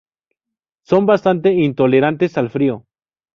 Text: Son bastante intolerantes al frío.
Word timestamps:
Son 0.81 1.05
bastante 1.05 1.53
intolerantes 1.53 2.35
al 2.39 2.49
frío. 2.49 2.87